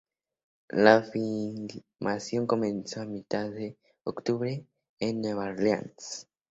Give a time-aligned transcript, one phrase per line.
[0.71, 4.65] La filmación comenzó a mitad de octubre
[4.97, 6.27] en Nueva Orleans.